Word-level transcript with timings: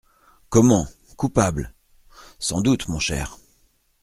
Comment! 0.49 0.87
coupable! 1.15 1.75
Sans 2.39 2.61
doute, 2.61 2.87
mon 2.87 2.97
cher. 2.97 3.37